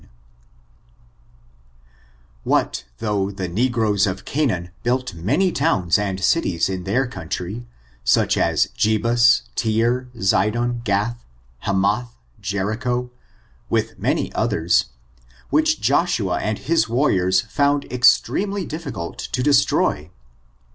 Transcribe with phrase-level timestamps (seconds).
[2.43, 7.67] 215 What though the negroes of Canaan built many towns and cities in their country,
[8.03, 11.23] such as JebuSj Tyre^ Zidan, Oath,
[11.59, 13.11] Hamath, Jerichoy
[13.69, 14.85] with many others,
[15.51, 20.09] which Joshua and his warriors found extremely dif ficult to destroy?